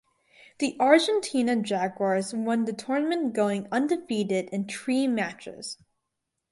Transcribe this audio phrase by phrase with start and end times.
[0.57, 5.77] The Argentina Jaguars won the tournament going undefeated in three matches.